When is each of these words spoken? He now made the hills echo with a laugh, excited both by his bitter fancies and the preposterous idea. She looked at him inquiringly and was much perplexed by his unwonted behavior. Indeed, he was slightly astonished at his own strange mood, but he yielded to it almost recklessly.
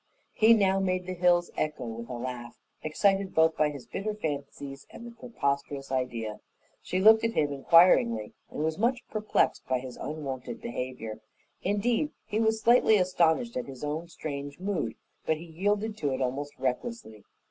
He 0.33 0.55
now 0.55 0.79
made 0.79 1.05
the 1.05 1.13
hills 1.13 1.51
echo 1.55 1.85
with 1.85 2.09
a 2.09 2.13
laugh, 2.17 2.57
excited 2.81 3.35
both 3.35 3.55
by 3.55 3.69
his 3.69 3.85
bitter 3.85 4.15
fancies 4.15 4.87
and 4.89 5.05
the 5.05 5.11
preposterous 5.15 5.91
idea. 5.91 6.39
She 6.81 6.99
looked 6.99 7.23
at 7.23 7.35
him 7.35 7.53
inquiringly 7.53 8.33
and 8.49 8.63
was 8.63 8.79
much 8.79 9.05
perplexed 9.11 9.67
by 9.67 9.77
his 9.77 9.97
unwonted 9.97 10.59
behavior. 10.59 11.19
Indeed, 11.61 12.09
he 12.25 12.39
was 12.39 12.61
slightly 12.61 12.97
astonished 12.97 13.55
at 13.55 13.67
his 13.67 13.83
own 13.83 14.07
strange 14.07 14.59
mood, 14.59 14.95
but 15.27 15.37
he 15.37 15.45
yielded 15.45 15.95
to 15.97 16.11
it 16.13 16.19
almost 16.19 16.57
recklessly. 16.57 17.23